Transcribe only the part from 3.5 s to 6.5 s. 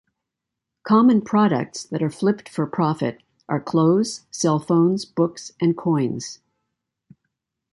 clothes, cell phones, books, and coins.